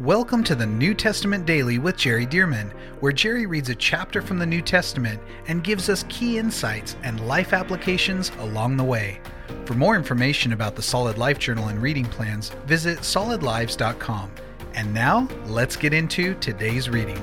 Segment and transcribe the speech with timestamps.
[0.00, 4.38] Welcome to the New Testament Daily with Jerry Dirmann, where Jerry reads a chapter from
[4.38, 9.20] the New Testament and gives us key insights and life applications along the way.
[9.66, 14.30] For more information about the Solid Life Journal and reading plans, visit solidlives.com.
[14.72, 17.20] And now, let's get into today's reading.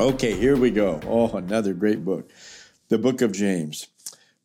[0.00, 0.98] Okay, here we go.
[1.06, 2.30] Oh, another great book.
[2.88, 3.88] The book of James.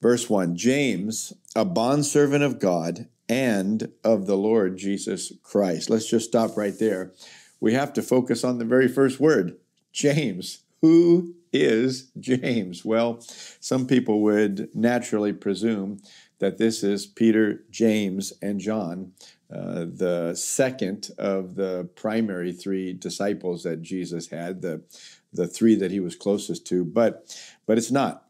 [0.02, 5.90] Verse 1 James, a bondservant of God and of the Lord Jesus Christ.
[5.90, 7.14] Let's just stop right there
[7.60, 9.58] we have to focus on the very first word
[9.92, 10.64] James.
[10.82, 12.86] Who is James?
[12.86, 13.20] Well,
[13.60, 16.00] some people would naturally presume
[16.40, 19.14] that this is Peter, James, and John,
[19.52, 24.84] uh, the second of the primary three disciples that Jesus had, the,
[25.34, 28.26] the three that he was closest to, but, but it's not.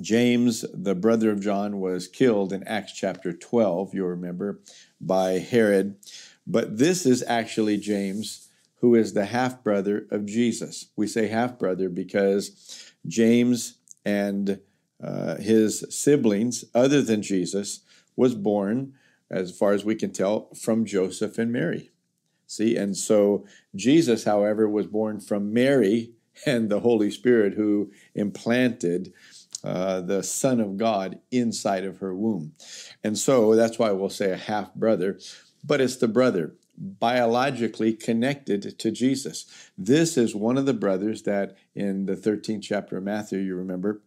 [0.00, 4.60] James, the brother of John, was killed in Acts chapter 12, you'll remember,
[5.00, 5.96] by Herod.
[6.46, 8.48] But this is actually James,
[8.80, 10.86] who is the half brother of Jesus.
[10.96, 14.60] We say half brother because James and
[15.02, 17.80] uh, his siblings, other than Jesus,
[18.16, 18.94] was born,
[19.30, 21.90] as far as we can tell, from Joseph and Mary.
[22.46, 26.12] See, and so Jesus, however, was born from Mary
[26.46, 29.12] and the Holy Spirit who implanted
[29.64, 32.52] uh, the Son of God inside of her womb.
[33.04, 35.18] And so that's why we'll say a half brother,
[35.64, 39.70] but it's the brother biologically connected to Jesus.
[39.76, 44.00] This is one of the brothers that in the 13th chapter of Matthew, you remember,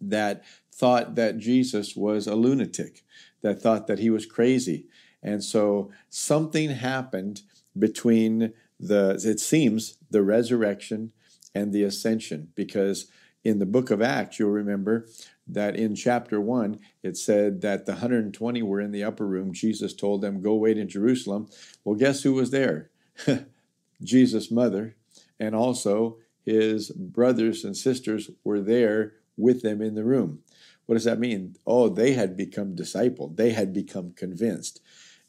[0.00, 3.04] that thought that Jesus was a lunatic,
[3.42, 4.86] that thought that he was crazy.
[5.22, 7.42] And so something happened
[7.78, 11.12] between the, it seems, the resurrection
[11.54, 13.06] and the ascension, because
[13.44, 15.08] in the book of Acts, you'll remember
[15.48, 19.52] that in chapter 1, it said that the 120 were in the upper room.
[19.52, 21.48] Jesus told them, Go wait in Jerusalem.
[21.84, 22.90] Well, guess who was there?
[24.02, 24.96] Jesus' mother,
[25.40, 30.40] and also his brothers and sisters were there with them in the room.
[30.86, 31.56] What does that mean?
[31.66, 34.80] Oh, they had become discipled, they had become convinced.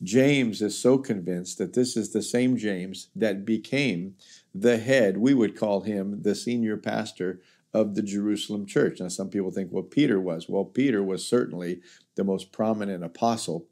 [0.01, 4.15] James is so convinced that this is the same James that became
[4.55, 7.41] the head, we would call him the senior pastor
[7.73, 8.99] of the Jerusalem church.
[8.99, 10.47] Now, some people think, well, Peter was.
[10.49, 11.81] Well, Peter was certainly
[12.15, 13.67] the most prominent apostle,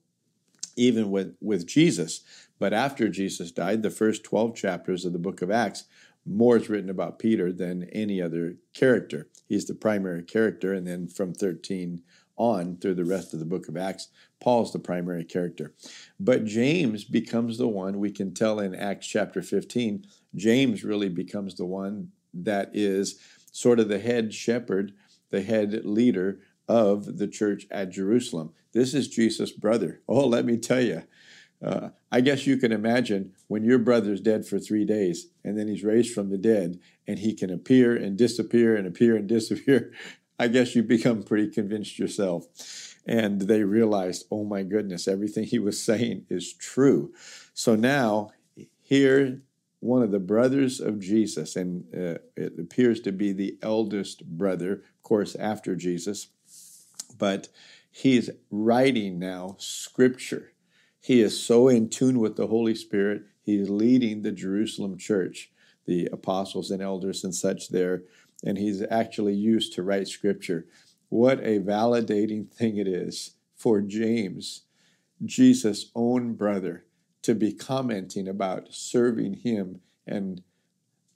[0.76, 2.22] even with, with Jesus.
[2.60, 5.86] But after Jesus died, the first 12 chapters of the book of Acts,
[6.26, 9.30] more is written about Peter than any other character.
[9.48, 12.02] He's the primary character, and then from 13
[12.36, 14.10] on through the rest of the book of Acts,
[14.40, 15.74] Paul's the primary character.
[16.20, 20.06] But James becomes the one, we can tell in Acts chapter 15,
[20.36, 23.20] James really becomes the one that is
[23.58, 24.92] sort of the head shepherd,
[25.32, 28.54] the head leader of the church at Jerusalem.
[28.72, 30.00] This is Jesus' brother.
[30.08, 31.04] Oh, let me tell you.
[31.60, 35.68] Uh, I guess you can imagine when your brother's dead for three days and then
[35.68, 39.92] he's raised from the dead and he can appear and disappear and appear and disappear.
[40.38, 42.46] I guess you become pretty convinced yourself.
[43.08, 47.12] And they realized, oh my goodness, everything he was saying is true.
[47.56, 48.30] So now,
[48.84, 49.42] here
[49.80, 54.74] one of the brothers of Jesus, and uh, it appears to be the eldest brother,
[54.74, 56.30] of course, after Jesus,
[57.18, 57.50] but
[57.92, 60.54] he's writing now scripture.
[61.00, 65.52] He is so in tune with the Holy Spirit, he's leading the Jerusalem church,
[65.86, 68.04] the apostles and elders and such there,
[68.44, 70.66] and he's actually used to write scripture.
[71.10, 74.64] What a validating thing it is for James,
[75.24, 76.87] Jesus' own brother
[77.28, 80.42] to be commenting about serving him and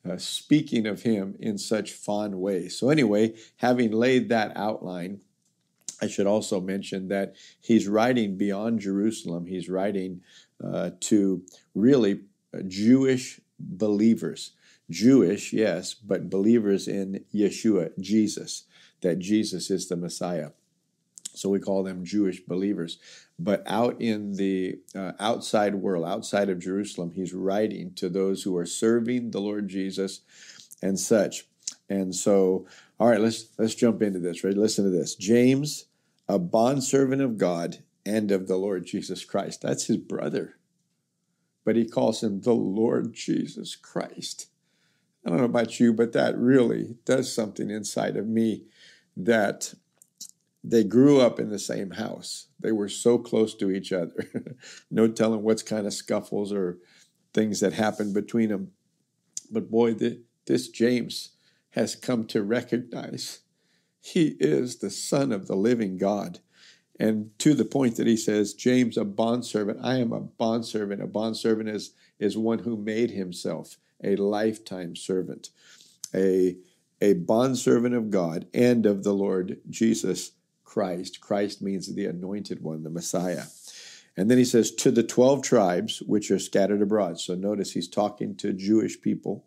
[0.06, 2.78] uh, speaking of him in such fond ways.
[2.78, 5.22] So, anyway, having laid that outline,
[6.02, 9.46] I should also mention that he's writing beyond Jerusalem.
[9.46, 10.20] He's writing
[10.62, 12.24] uh, to really
[12.54, 14.52] uh, Jewish believers.
[14.90, 18.66] Jewish, yes, but believers in Yeshua, Jesus,
[19.00, 20.50] that Jesus is the Messiah.
[21.34, 23.00] So we call them Jewish believers.
[23.40, 28.56] But out in the uh, outside world, outside of Jerusalem, he's writing to those who
[28.58, 30.22] are serving the Lord Jesus
[30.82, 31.46] and such.
[31.90, 32.68] And so,
[33.00, 34.44] all right, let's let's jump into this.
[34.44, 35.16] Right, listen to this.
[35.16, 35.86] James,
[36.28, 39.62] a bondservant of God and of the Lord Jesus Christ.
[39.62, 40.58] That's his brother,
[41.66, 44.48] but he calls him the Lord Jesus Christ.
[45.26, 48.64] I don't know about you, but that really does something inside of me
[49.16, 49.74] that
[50.64, 52.48] they grew up in the same house.
[52.60, 54.56] They were so close to each other.
[54.92, 56.78] no telling what's kind of scuffles or
[57.34, 58.72] things that happened between them.
[59.50, 59.96] But boy,
[60.46, 61.30] this James
[61.72, 63.40] has come to recognize
[64.02, 66.40] he is the Son of the living God.
[67.00, 71.02] And to the point that he says, James, a bondservant, I am a bondservant.
[71.02, 75.50] A bondservant is, is one who made himself a lifetime servant,
[76.14, 76.58] a,
[77.00, 80.32] a bondservant of God and of the Lord Jesus
[80.72, 81.20] Christ.
[81.20, 83.44] Christ means the anointed one, the Messiah.
[84.16, 87.20] And then he says, to the 12 tribes which are scattered abroad.
[87.20, 89.44] So notice he's talking to Jewish people.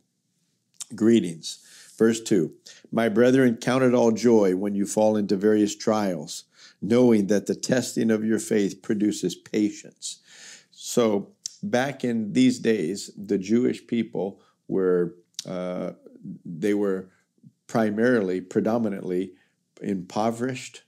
[0.95, 1.67] Greetings.
[1.97, 2.53] Verse 2
[2.93, 6.45] My brethren, count it all joy when you fall into various trials,
[6.83, 10.21] knowing that the testing of your faith produces patience.
[10.73, 11.31] So,
[11.63, 15.15] back in these days, the Jewish people were,
[15.49, 15.93] uh,
[16.45, 17.09] they were
[17.67, 19.33] primarily, predominantly
[19.81, 20.83] impoverished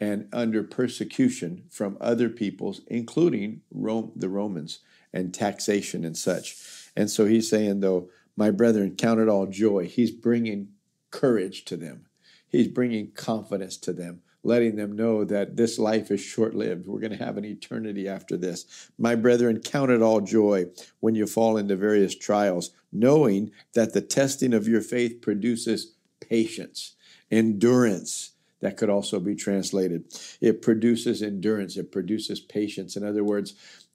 [0.00, 4.80] and under persecution from other peoples, including Rome, the Romans,
[5.12, 6.56] and taxation and such.
[6.96, 9.86] And so he's saying, though, my brethren, count it all joy.
[9.86, 10.68] He's bringing
[11.10, 12.06] courage to them,
[12.48, 14.22] he's bringing confidence to them.
[14.44, 16.86] Letting them know that this life is short lived.
[16.86, 18.88] We're going to have an eternity after this.
[18.96, 20.66] My brethren, count it all joy
[21.00, 26.94] when you fall into various trials, knowing that the testing of your faith produces patience,
[27.32, 28.30] endurance,
[28.60, 30.04] that could also be translated.
[30.40, 32.96] It produces endurance, it produces patience.
[32.96, 33.54] In other words,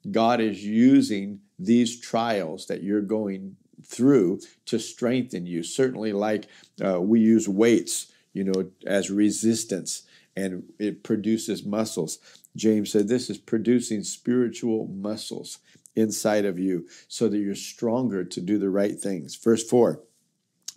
[0.10, 3.56] God is using these trials that you're going
[3.86, 5.64] through to strengthen you.
[5.64, 6.48] Certainly, like
[6.84, 10.04] uh, we use weights, you know, as resistance
[10.36, 12.20] and it produces muscles.
[12.56, 15.60] James said this is producing spiritual muscles
[15.96, 19.36] inside of you so that you're stronger to do the right things.
[19.36, 20.00] Verse 4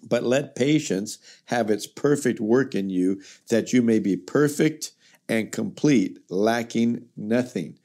[0.08, 4.92] but let patience have its perfect work in you, that you may be perfect
[5.28, 7.78] and complete, lacking nothing.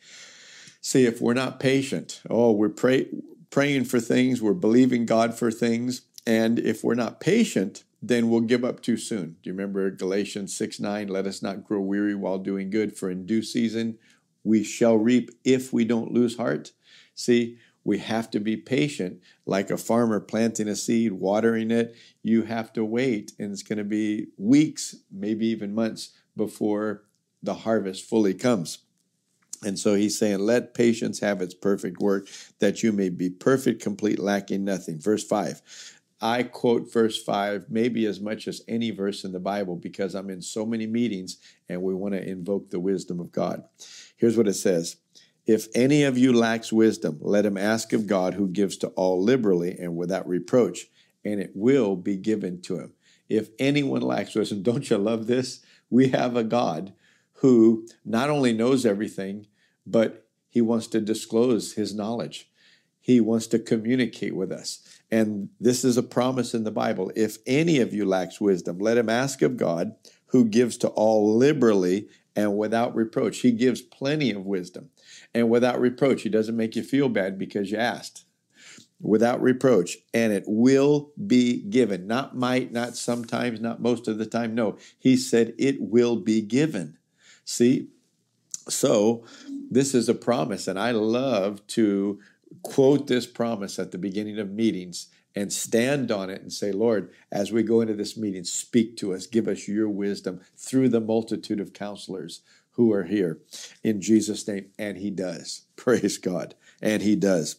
[0.81, 3.07] See, if we're not patient, oh, we're pray,
[3.50, 8.41] praying for things, we're believing God for things, and if we're not patient, then we'll
[8.41, 9.38] give up too soon.
[9.41, 11.07] Do you remember Galatians 6 9?
[11.07, 13.97] Let us not grow weary while doing good, for in due season
[14.44, 16.71] we shall reap if we don't lose heart.
[17.13, 21.95] See, we have to be patient, like a farmer planting a seed, watering it.
[22.22, 27.04] You have to wait, and it's going to be weeks, maybe even months before
[27.42, 28.80] the harvest fully comes.
[29.63, 32.28] And so he's saying, Let patience have its perfect work,
[32.60, 35.00] that you may be perfect, complete, lacking nothing.
[35.00, 35.62] Verse 5.
[36.24, 40.30] I quote verse 5 maybe as much as any verse in the Bible because I'm
[40.30, 41.38] in so many meetings
[41.68, 43.63] and we want to invoke the wisdom of God.
[44.18, 44.98] Here's what it says
[45.45, 49.21] if any of you lacks wisdom, let him ask of God who gives to all
[49.21, 50.88] liberally and without reproach,
[51.25, 52.93] and it will be given to him.
[53.27, 55.61] If anyone lacks wisdom, don't you love this?
[55.89, 56.93] We have a God
[57.35, 59.47] who not only knows everything,
[59.85, 62.49] but he wants to disclose his knowledge.
[62.99, 64.79] He wants to communicate with us.
[65.09, 67.11] And this is a promise in the Bible.
[67.15, 69.95] If any of you lacks wisdom, let him ask of God,
[70.27, 73.39] who gives to all liberally and without reproach.
[73.39, 74.91] He gives plenty of wisdom
[75.33, 76.22] and without reproach.
[76.22, 78.25] He doesn't make you feel bad because you asked.
[79.00, 82.06] Without reproach, and it will be given.
[82.06, 84.54] Not might, not sometimes, not most of the time.
[84.54, 87.00] No, he said it will be given.
[87.44, 87.88] See,
[88.69, 89.25] so
[89.72, 92.19] this is a promise, and I love to
[92.62, 97.12] quote this promise at the beginning of meetings and stand on it and say, Lord,
[97.31, 101.00] as we go into this meeting, speak to us, give us your wisdom through the
[101.00, 102.42] multitude of counselors
[102.81, 103.39] who are here
[103.83, 104.66] in Jesus' name.
[104.80, 105.66] And he does.
[105.75, 106.56] Praise God.
[106.81, 107.57] And he does.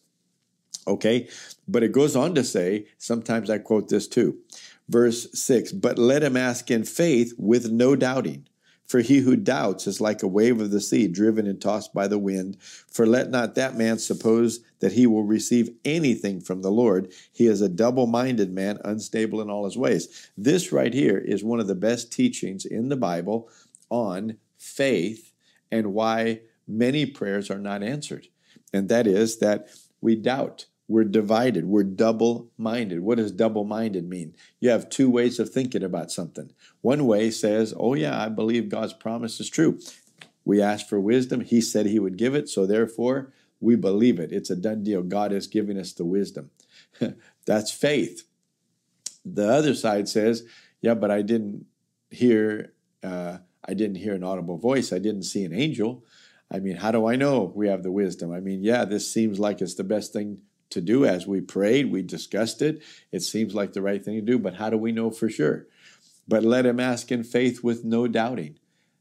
[0.87, 1.29] Okay.
[1.69, 4.39] But it goes on to say, sometimes I quote this too.
[4.89, 8.49] Verse 6 But let him ask in faith with no doubting.
[8.85, 12.09] For he who doubts is like a wave of the sea, driven and tossed by
[12.09, 12.59] the wind.
[12.61, 17.11] For let not that man suppose that he will receive anything from the Lord.
[17.33, 20.29] He is a double minded man, unstable in all his ways.
[20.37, 23.49] This right here is one of the best teachings in the Bible
[23.89, 25.33] on faith
[25.71, 28.29] and why many prayers are not answered.
[28.73, 29.69] And that is that
[30.01, 30.67] we doubt.
[30.89, 31.65] We're divided.
[31.67, 33.01] We're double minded.
[33.01, 34.35] What does double minded mean?
[34.61, 36.53] You have two ways of thinking about something.
[36.81, 39.79] One way says, Oh, yeah, I believe God's promise is true.
[40.45, 41.41] We asked for wisdom.
[41.41, 42.49] He said He would give it.
[42.49, 44.33] So therefore, we believe it.
[44.33, 45.03] It's a done deal.
[45.03, 46.51] God is giving us the wisdom.
[47.47, 48.25] That's faith.
[49.25, 50.45] The other side says,
[50.81, 51.67] Yeah, but I didn't
[52.11, 52.75] hear.
[53.03, 54.93] Uh, I didn't hear an audible voice.
[54.93, 56.05] I didn't see an angel.
[56.51, 58.33] I mean, how do I know we have the wisdom?
[58.33, 60.39] I mean, yeah, this seems like it's the best thing
[60.71, 61.91] to do as we prayed.
[61.91, 62.83] We discussed it.
[63.11, 65.67] It seems like the right thing to do, but how do we know for sure?
[66.27, 68.59] But let him ask in faith with no doubting,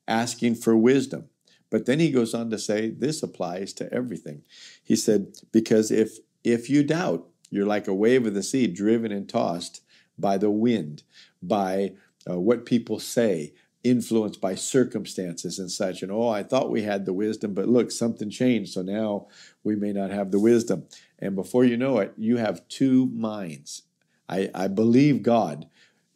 [0.08, 1.30] asking for wisdom.
[1.70, 4.44] But then he goes on to say this applies to everything.
[4.84, 9.12] He said, because if if you doubt, you're like a wave of the sea driven
[9.12, 9.82] and tossed
[10.18, 11.04] by the wind,
[11.42, 11.94] by
[12.30, 13.54] uh, what people say,
[13.84, 16.04] influenced by circumstances and such.
[16.04, 18.74] And oh, I thought we had the wisdom, but look, something changed.
[18.74, 19.28] So now
[19.64, 20.86] we may not have the wisdom.
[21.20, 23.84] And before you know it, you have two minds.
[24.30, 25.68] I, I believe God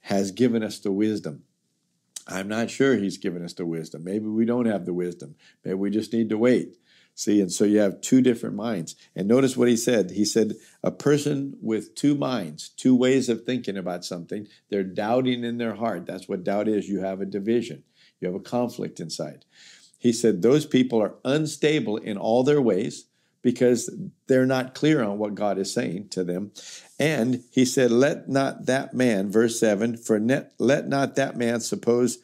[0.02, 1.44] has given us the wisdom.
[2.28, 4.04] I'm not sure He's given us the wisdom.
[4.04, 5.36] Maybe we don't have the wisdom.
[5.64, 6.78] Maybe we just need to wait.
[7.18, 8.96] See, and so you have two different minds.
[9.16, 10.12] And notice what he said.
[10.12, 15.46] He said, a person with two minds, two ways of thinking about something, they're doubting
[15.46, 16.06] in their heart.
[16.06, 16.90] That's what doubt is.
[16.90, 17.84] You have a division,
[18.20, 19.46] you have a conflict inside.
[19.98, 23.06] He said, those people are unstable in all their ways
[23.42, 23.90] because
[24.28, 26.52] they're not clear on what God is saying to them.
[27.00, 31.62] And he said, let not that man, verse 7, for net, let not that man
[31.62, 32.20] suppose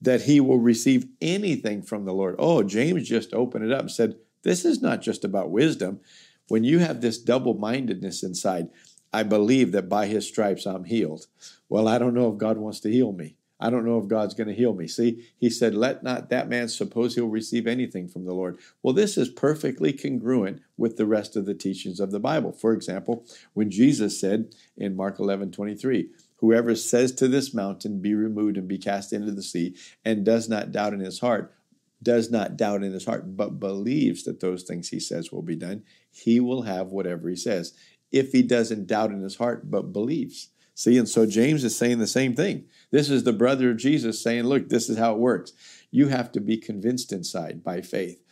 [0.00, 2.36] that he will receive anything from the Lord.
[2.38, 6.00] Oh, James just opened it up and said, this is not just about wisdom.
[6.48, 8.68] When you have this double mindedness inside,
[9.12, 11.26] I believe that by his stripes I'm healed.
[11.68, 13.36] Well, I don't know if God wants to heal me.
[13.62, 14.88] I don't know if God's going to heal me.
[14.88, 18.58] See, he said, Let not that man suppose he'll receive anything from the Lord.
[18.82, 22.52] Well, this is perfectly congruent with the rest of the teachings of the Bible.
[22.52, 28.14] For example, when Jesus said in Mark 11 23, Whoever says to this mountain, Be
[28.14, 31.54] removed and be cast into the sea, and does not doubt in his heart,
[32.02, 35.56] does not doubt in his heart, but believes that those things he says will be
[35.56, 37.74] done, he will have whatever he says.
[38.10, 40.48] If he doesn't doubt in his heart, but believes.
[40.74, 42.64] See, and so James is saying the same thing.
[42.90, 45.52] This is the brother of Jesus saying, Look, this is how it works.
[45.90, 48.22] You have to be convinced inside by faith.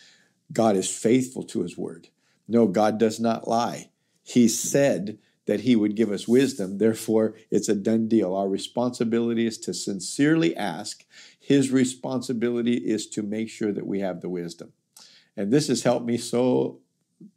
[0.53, 2.09] God is faithful to his word.
[2.49, 3.91] No, God does not lie.
[4.23, 6.79] He said that he would give us wisdom.
[6.79, 8.35] Therefore, it's a done deal.
[8.35, 11.05] Our responsibility is to sincerely ask
[11.49, 14.71] his responsibility is to make sure that we have the wisdom.
[15.35, 16.81] And this has helped me so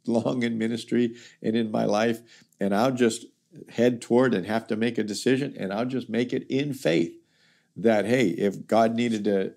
[0.06, 2.20] long in ministry and in my life.
[2.60, 3.24] And I'll just
[3.70, 7.14] head toward and have to make a decision, and I'll just make it in faith
[7.74, 9.54] that, hey, if God needed to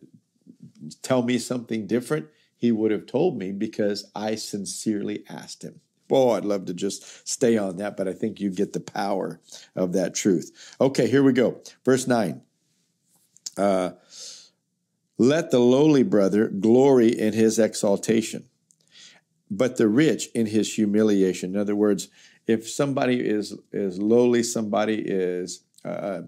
[1.02, 5.82] tell me something different, he would have told me because I sincerely asked him.
[6.08, 9.42] Boy, I'd love to just stay on that, but I think you get the power
[9.76, 10.76] of that truth.
[10.80, 11.60] Okay, here we go.
[11.84, 12.42] Verse 9.
[13.58, 13.92] Uh,
[15.18, 18.46] let the lowly brother glory in his exaltation,
[19.50, 21.54] but the rich in his humiliation.
[21.54, 22.10] In other words,
[22.48, 26.22] if somebody is, is lowly, somebody is uh,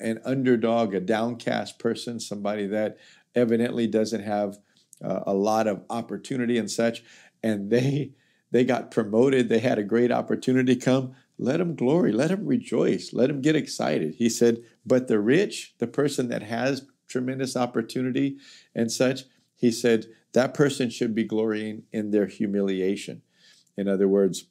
[0.00, 2.98] an underdog, a downcast person, somebody that
[3.34, 4.58] evidently doesn't have
[5.04, 7.02] uh, a lot of opportunity and such,
[7.42, 8.12] and they
[8.52, 13.12] they got promoted, they had a great opportunity come, let them glory, let them rejoice,
[13.12, 14.14] let them get excited.
[14.14, 18.38] He said, but the rich, the person that has tremendous opportunity
[18.74, 19.22] and such,
[19.56, 23.22] he said that person should be glorying in their humiliation.
[23.76, 24.46] In other words,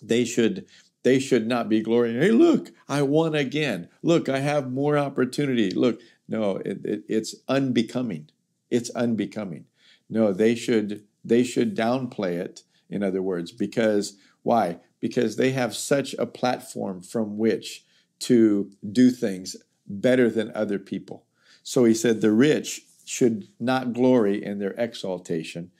[0.00, 0.66] they should
[1.02, 2.20] they should not be glorying.
[2.20, 3.88] Hey, look, I won again.
[4.02, 5.70] Look, I have more opportunity.
[5.70, 8.30] Look, no, it, it, it's unbecoming.
[8.70, 9.66] It's unbecoming.
[10.08, 12.62] No, they should they should downplay it.
[12.88, 14.78] In other words, because why?
[15.00, 17.84] Because they have such a platform from which
[18.20, 21.26] to do things better than other people.
[21.62, 25.70] So he said, The rich should not glory in their exaltation,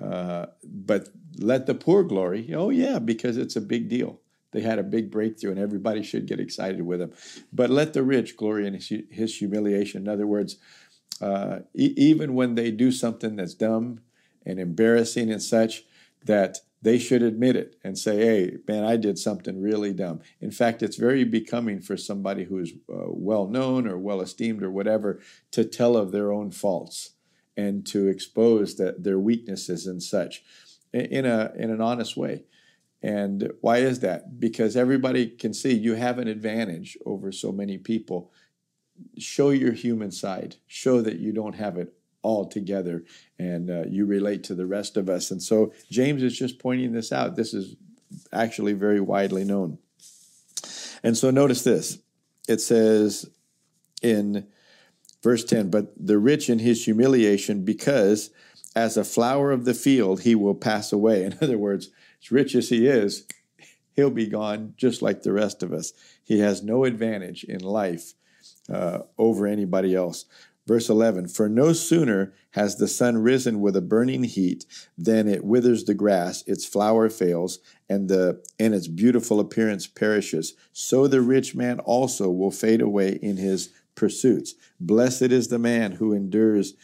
[0.00, 1.08] uh, but
[1.38, 2.52] let the poor glory.
[2.54, 4.20] Oh, yeah, because it's a big deal.
[4.52, 7.12] They had a big breakthrough, and everybody should get excited with them.
[7.52, 10.02] But let the rich glory in his, his humiliation.
[10.02, 10.56] In other words,
[11.20, 14.00] uh, e- even when they do something that's dumb
[14.44, 15.84] and embarrassing and such,
[16.24, 20.20] that they should admit it and say, hey, man, I did something really dumb.
[20.40, 24.62] In fact, it's very becoming for somebody who is uh, well known or well esteemed
[24.62, 25.20] or whatever
[25.52, 27.10] to tell of their own faults
[27.56, 30.42] and to expose that their weaknesses and such
[30.92, 32.44] in, a, in an honest way.
[33.02, 34.40] And why is that?
[34.40, 38.30] Because everybody can see you have an advantage over so many people.
[39.18, 43.04] Show your human side, show that you don't have it all together
[43.38, 45.30] and uh, you relate to the rest of us.
[45.30, 47.36] And so James is just pointing this out.
[47.36, 47.76] This is
[48.32, 49.78] actually very widely known.
[51.02, 51.98] And so notice this
[52.48, 53.30] it says
[54.02, 54.46] in
[55.22, 58.30] verse 10 But the rich in his humiliation, because
[58.74, 61.24] as a flower of the field he will pass away.
[61.24, 61.90] In other words,
[62.22, 63.26] as rich as he is,
[63.94, 65.92] he'll be gone just like the rest of us.
[66.22, 68.14] He has no advantage in life
[68.72, 70.26] uh, over anybody else.
[70.70, 75.42] Verse 11 For no sooner has the sun risen with a burning heat than it
[75.42, 77.58] withers the grass, its flower fails,
[77.88, 80.54] and, the, and its beautiful appearance perishes.
[80.72, 84.54] So the rich man also will fade away in his pursuits.
[84.78, 86.74] Blessed is the man who endures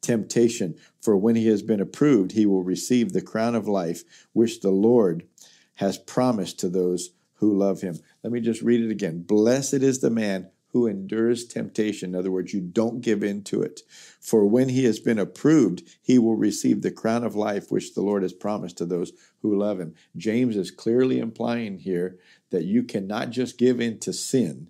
[0.00, 4.60] temptation, for when he has been approved, he will receive the crown of life which
[4.60, 5.28] the Lord
[5.74, 7.98] has promised to those who love him.
[8.22, 9.20] Let me just read it again.
[9.20, 12.10] Blessed is the man who endures temptation.
[12.10, 13.82] In other words, you don't give in to it.
[14.20, 18.02] For when he has been approved, he will receive the crown of life which the
[18.02, 19.94] Lord has promised to those who love him.
[20.16, 22.18] James is clearly implying here
[22.50, 24.68] that you cannot just give in to sin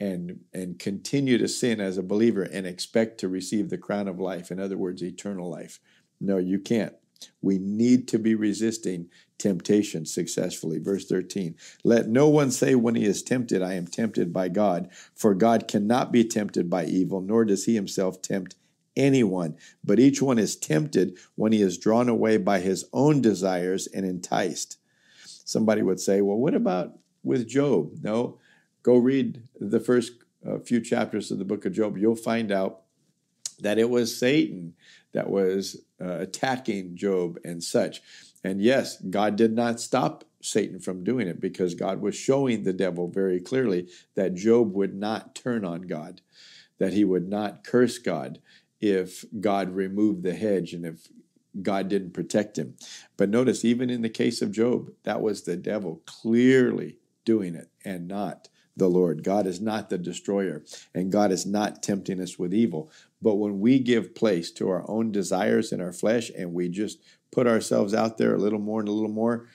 [0.00, 4.18] and and continue to sin as a believer and expect to receive the crown of
[4.18, 5.78] life in other words eternal life
[6.20, 6.94] no you can't
[7.40, 10.78] we need to be resisting temptation successfully.
[10.78, 14.88] Verse 13 Let no one say when he is tempted, I am tempted by God,
[15.14, 18.54] for God cannot be tempted by evil, nor does he himself tempt
[18.96, 19.56] anyone.
[19.84, 24.06] But each one is tempted when he is drawn away by his own desires and
[24.06, 24.78] enticed.
[25.24, 27.92] Somebody would say, Well, what about with Job?
[28.02, 28.38] No,
[28.82, 30.12] go read the first
[30.48, 31.98] uh, few chapters of the book of Job.
[31.98, 32.82] You'll find out
[33.60, 34.74] that it was Satan
[35.12, 38.00] that was uh, attacking Job and such.
[38.44, 42.72] And yes, God did not stop Satan from doing it because God was showing the
[42.72, 46.20] devil very clearly that Job would not turn on God,
[46.78, 48.40] that he would not curse God
[48.80, 51.08] if God removed the hedge and if
[51.60, 52.74] God didn't protect him.
[53.16, 57.68] But notice, even in the case of Job, that was the devil clearly doing it
[57.84, 59.22] and not the Lord.
[59.22, 60.62] God is not the destroyer,
[60.94, 62.90] and God is not tempting us with evil.
[63.22, 66.98] But when we give place to our own desires in our flesh and we just
[67.30, 69.46] put ourselves out there a little more and a little more,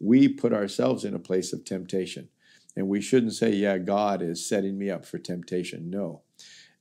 [0.00, 2.28] we put ourselves in a place of temptation.
[2.76, 5.88] And we shouldn't say, yeah, God is setting me up for temptation.
[5.88, 6.22] No,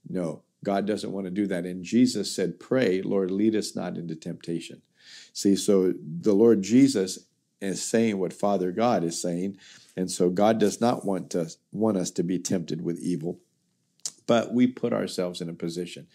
[0.09, 1.65] no, God doesn't want to do that.
[1.65, 4.81] And Jesus said, pray, Lord, lead us not into temptation.
[5.33, 7.27] See, so the Lord Jesus
[7.61, 9.57] is saying what Father God is saying.
[9.95, 13.39] And so God does not want to want us to be tempted with evil
[14.31, 16.07] but we put ourselves in a position.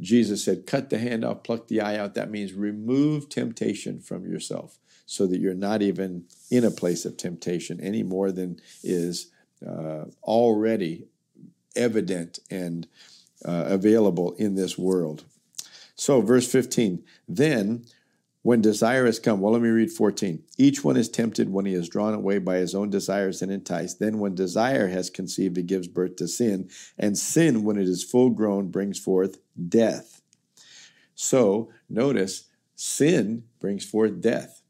[0.00, 2.14] Jesus said, cut the hand off, pluck the eye out.
[2.14, 7.18] That means remove temptation from yourself so that you're not even in a place of
[7.18, 9.30] temptation any more than is
[9.62, 11.04] uh, already
[11.76, 12.86] evident and
[13.44, 15.24] uh, available in this world.
[15.94, 17.84] So, verse 15, then
[18.42, 20.42] when desire has come, well, let me read 14.
[20.56, 23.98] Each one is tempted when he is drawn away by his own desires and enticed.
[23.98, 26.70] Then, when desire has conceived, it gives birth to sin.
[26.98, 30.22] And sin, when it is full grown, brings forth death.
[31.14, 34.62] So, notice, sin brings forth death.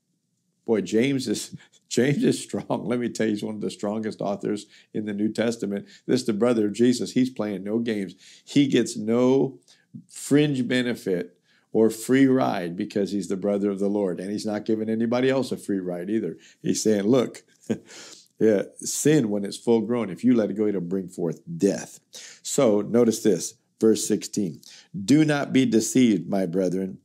[0.67, 1.57] Boy, James is
[1.89, 2.85] James is strong.
[2.87, 5.87] Let me tell you, he's one of the strongest authors in the New Testament.
[6.07, 7.13] This is the brother of Jesus.
[7.13, 8.15] He's playing no games.
[8.45, 9.59] He gets no
[10.09, 11.40] fringe benefit
[11.73, 14.21] or free ride because he's the brother of the Lord.
[14.21, 16.37] And he's not giving anybody else a free ride either.
[16.63, 17.43] He's saying, look,
[18.39, 22.01] yeah, sin when it's full grown, if you let it go, it'll bring forth death.
[22.43, 24.61] So notice this, verse 16.
[25.05, 26.99] Do not be deceived, my brethren.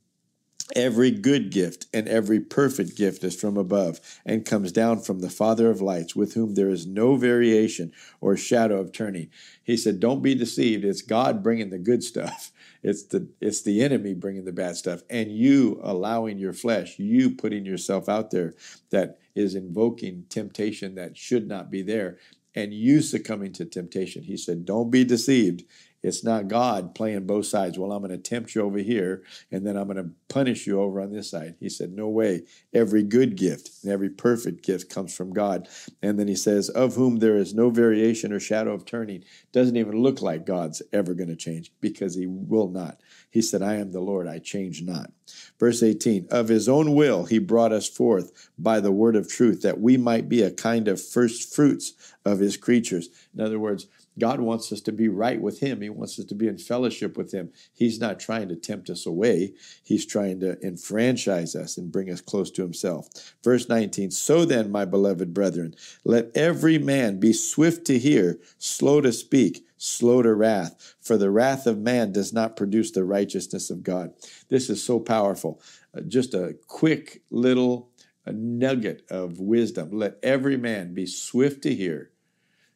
[0.75, 5.29] Every good gift and every perfect gift is from above and comes down from the
[5.29, 9.29] Father of lights, with whom there is no variation or shadow of turning.
[9.63, 10.83] He said, Don't be deceived.
[10.83, 12.51] It's God bringing the good stuff.
[12.87, 17.31] It's the it's the enemy bringing the bad stuff, and you allowing your flesh, you
[17.31, 18.53] putting yourself out there
[18.91, 22.19] that is invoking temptation that should not be there,
[22.53, 24.21] and you succumbing to temptation.
[24.21, 25.63] He said, "Don't be deceived.
[26.05, 27.79] It's not God playing both sides.
[27.79, 30.79] Well, I'm going to tempt you over here, and then I'm going to punish you
[30.79, 31.55] over on this side.
[31.59, 32.43] He said, No way.
[32.73, 35.67] Every good gift and every perfect gift comes from God.
[36.03, 39.23] And then he says, Of whom there is no variation or shadow of turning.
[39.51, 43.01] Doesn't even look like God's ever going to change because he will not.
[43.31, 45.11] He said, I am the Lord, I change not.
[45.59, 49.63] Verse 18 Of his own will he brought us forth by the word of truth,
[49.63, 53.09] that we might be a kind of first fruits of his creatures.
[53.33, 55.81] In other words, God wants us to be right with Him.
[55.81, 57.51] He wants us to be in fellowship with Him.
[57.73, 62.21] He's not trying to tempt us away, He's trying to enfranchise us and bring us
[62.21, 63.07] close to Himself.
[63.43, 69.01] Verse 19 So then, my beloved brethren, let every man be swift to hear, slow
[69.01, 73.69] to speak, slow to wrath, for the wrath of man does not produce the righteousness
[73.69, 74.13] of God.
[74.49, 75.61] This is so powerful.
[75.95, 77.89] Uh, just a quick little
[78.25, 79.91] a nugget of wisdom.
[79.91, 82.09] Let every man be swift to hear,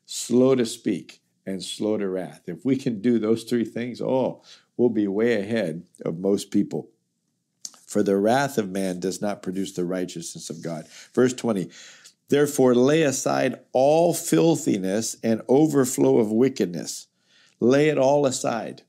[0.05, 2.41] slow to speak and slow to wrath.
[2.47, 4.43] If we can do those three things, oh,
[4.77, 6.89] we'll be way ahead of most people.
[7.85, 10.87] For the wrath of man does not produce the righteousness of God.
[11.13, 11.69] Verse 20
[12.29, 17.07] Therefore, lay aside all filthiness and overflow of wickedness.
[17.59, 18.83] Lay it all aside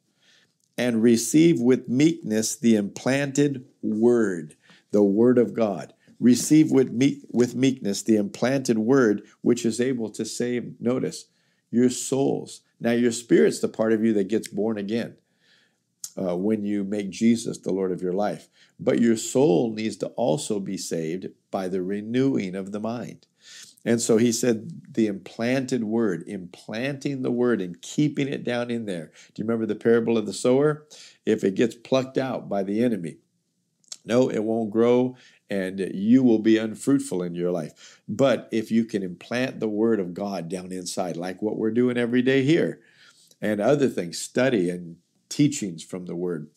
[0.76, 4.56] and receive with meekness the implanted word,
[4.92, 5.92] the word of God.
[6.18, 11.24] Receive with, meek, with meekness the implanted word which is able to save, notice,
[11.70, 12.62] your souls.
[12.80, 15.16] Now, your spirit's the part of you that gets born again
[16.16, 18.48] uh, when you make Jesus the Lord of your life.
[18.78, 23.26] But your soul needs to also be saved by the renewing of the mind.
[23.84, 28.84] And so he said the implanted word, implanting the word and keeping it down in
[28.84, 29.12] there.
[29.34, 30.86] Do you remember the parable of the sower?
[31.24, 33.16] If it gets plucked out by the enemy,
[34.04, 35.16] no, it won't grow
[35.50, 38.00] and you will be unfruitful in your life.
[38.08, 41.98] But if you can implant the word of God down inside, like what we're doing
[41.98, 42.80] every day here,
[43.42, 44.96] and other things, study and
[45.28, 46.48] teachings from the word,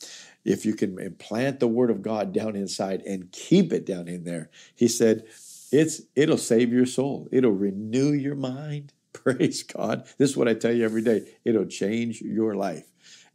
[0.45, 4.23] if you can implant the word of God down inside and keep it down in
[4.25, 5.23] there, he said,
[5.71, 7.27] it's it'll save your soul.
[7.31, 8.93] It'll renew your mind.
[9.13, 10.05] Praise God.
[10.17, 11.27] This is what I tell you every day.
[11.43, 12.85] It'll change your life.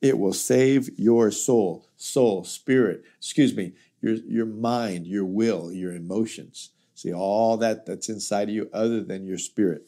[0.01, 5.95] It will save your soul, soul, spirit, excuse me, your, your mind, your will, your
[5.95, 6.71] emotions.
[6.95, 9.87] See, all that that's inside of you other than your spirit.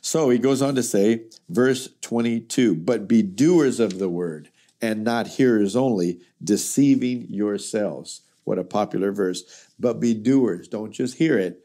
[0.00, 4.50] So he goes on to say, verse 22, but be doers of the word
[4.80, 8.22] and not hearers only, deceiving yourselves.
[8.44, 9.68] What a popular verse.
[9.78, 10.68] But be doers.
[10.68, 11.64] Don't just hear it.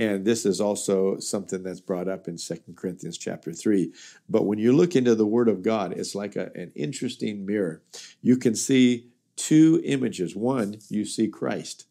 [0.00, 3.92] And this is also something that's brought up in Second Corinthians chapter 3.
[4.30, 7.82] But when you look into the Word of God, it's like a, an interesting mirror.
[8.22, 10.34] You can see two images.
[10.34, 11.84] One, you see Christ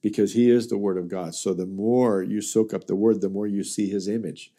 [0.00, 1.36] because He is the Word of God.
[1.36, 4.52] So the more you soak up the Word, the more you see His image.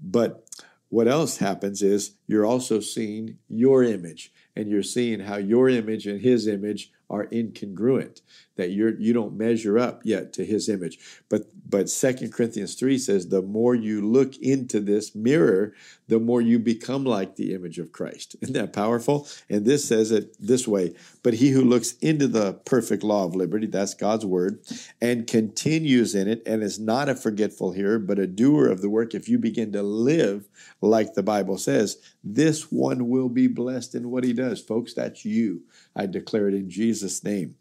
[0.00, 0.46] But
[0.90, 6.06] what else happens is you're also seeing your image and you're seeing how your image
[6.06, 8.20] and his image are incongruent
[8.56, 10.98] that you're you don't measure up yet to his image.
[11.28, 15.74] But but Second corinthians 3 says the more you look into this mirror
[16.06, 18.36] the more you become like the image of christ.
[18.42, 19.26] Isn't that powerful?
[19.48, 23.34] And this says it this way but he who looks into the perfect law of
[23.34, 24.60] liberty that's god's word
[25.00, 28.90] and continues in it and is not a forgetful hearer but a doer of the
[28.90, 30.48] work if you begin to live
[30.80, 34.60] like the bible says this one will be blessed in what he does.
[34.60, 35.62] Folks that's you.
[35.94, 36.93] I declare it in jesus
[37.24, 37.56] name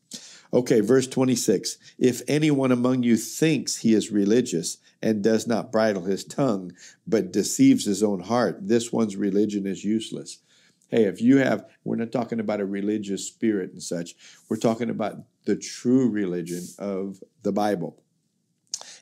[0.53, 1.79] Okay, verse 26.
[1.97, 6.73] If anyone among you thinks he is religious and does not bridle his tongue,
[7.07, 10.43] but deceives his own heart, this one's religion is useless.
[10.89, 14.13] Hey, if you have, we're not talking about a religious spirit and such,
[14.47, 17.99] we're talking about the true religion of the Bible.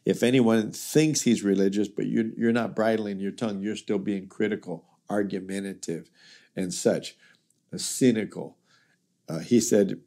[0.05, 4.27] If anyone thinks he's religious, but you're, you're not bridling your tongue, you're still being
[4.27, 6.09] critical, argumentative,
[6.55, 7.17] and such,
[7.75, 8.55] cynical.
[9.31, 9.99] Uh, he said,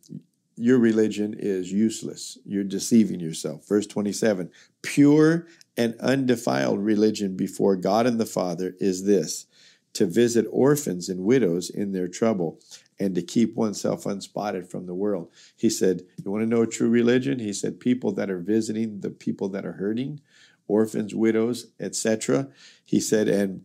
[0.57, 2.39] your religion is useless.
[2.45, 3.67] You're deceiving yourself.
[3.67, 4.51] Verse 27
[4.83, 9.47] Pure and undefiled religion before God and the Father is this
[9.95, 12.61] to visit orphans and widows in their trouble
[12.99, 15.31] and to keep oneself unspotted from the world.
[15.57, 17.39] He said, You want to know true religion?
[17.39, 20.21] He said, People that are visiting the people that are hurting,
[20.69, 22.49] orphans, widows, etc.
[22.85, 23.63] He said, and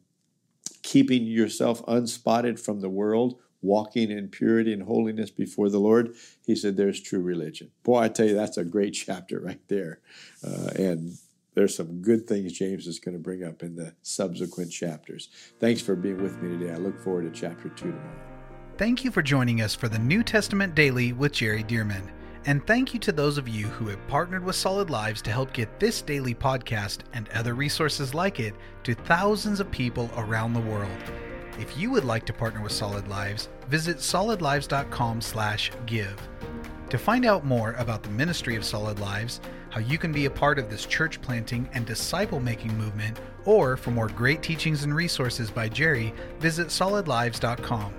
[0.82, 6.56] keeping yourself unspotted from the world walking in purity and holiness before the Lord, he
[6.56, 7.72] said, there's true religion.
[7.84, 10.00] Boy, I tell you, that's a great chapter right there.
[10.46, 11.18] Uh, and
[11.56, 15.30] there's some good things James is going to bring up in the subsequent chapters.
[15.60, 16.72] Thanks for being with me today.
[16.72, 18.20] I look forward to chapter 2 tomorrow.
[18.78, 22.10] Thank you for joining us for the New Testament Daily with Jerry Dirmann.
[22.46, 25.52] And thank you to those of you who have partnered with Solid Lives to help
[25.52, 30.62] get this daily podcast and other resources like it to thousands of people around the
[30.62, 31.29] world.
[31.60, 36.30] If you would like to partner with Solid Lives, visit solidlives.com/give.
[36.90, 40.32] To find out more about the ministry of Solid Lives, how you can be a
[40.32, 44.96] part of this church planting and disciple making movement, or for more great teachings and
[44.96, 47.94] resources by Jerry, visit solidlives.com.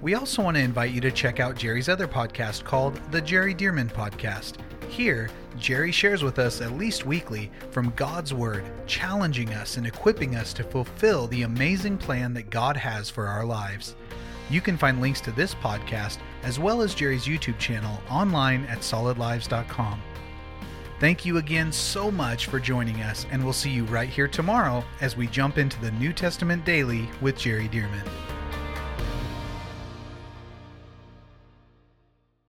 [0.00, 3.54] We also want to invite you to check out Jerry's other podcast called The Jerry
[3.54, 4.54] Dirmann Podcast.
[4.92, 10.36] Here, Jerry shares with us at least weekly from God's Word, challenging us and equipping
[10.36, 13.96] us to fulfill the amazing plan that God has for our lives.
[14.50, 18.80] You can find links to this podcast as well as Jerry's YouTube channel online at
[18.80, 20.02] solidlives.com.
[21.00, 24.84] Thank you again so much for joining us, and we'll see you right here tomorrow
[25.00, 28.06] as we jump into the New Testament Daily with Jerry Dirmann.